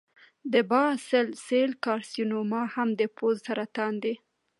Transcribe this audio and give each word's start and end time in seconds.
د 0.53 0.55
باسل 0.71 1.27
سیل 1.47 1.71
کارسینوما 1.85 2.63
هم 2.75 2.89
د 2.99 3.01
پوست 3.15 3.41
سرطان 3.47 3.93
دی. 4.03 4.15